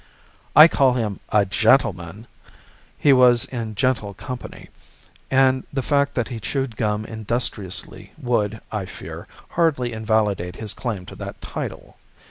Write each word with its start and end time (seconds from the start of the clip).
I 0.55 0.67
call 0.67 0.93
him 0.93 1.19
a 1.29 1.45
"gentleman;" 1.45 2.25
he 2.97 3.13
was 3.13 3.45
in 3.45 3.75
gentle 3.75 4.15
company, 4.15 4.69
and 5.29 5.63
the 5.71 5.83
fact 5.83 6.15
that 6.15 6.29
he 6.29 6.39
chewed 6.39 6.75
gum 6.75 7.05
industriously 7.05 8.11
would, 8.17 8.61
I 8.71 8.87
fear, 8.87 9.27
hardly 9.49 9.93
invalidate 9.93 10.55
his 10.55 10.73
claim 10.73 11.05
to 11.05 11.15
that 11.17 11.39
title. 11.39 11.97